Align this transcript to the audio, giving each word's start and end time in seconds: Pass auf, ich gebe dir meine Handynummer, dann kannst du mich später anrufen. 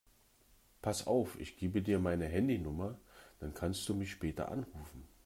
Pass 0.81 1.05
auf, 1.05 1.39
ich 1.39 1.57
gebe 1.57 1.83
dir 1.83 1.99
meine 1.99 2.25
Handynummer, 2.25 2.97
dann 3.39 3.53
kannst 3.53 3.87
du 3.87 3.93
mich 3.93 4.09
später 4.09 4.49
anrufen. 4.49 5.07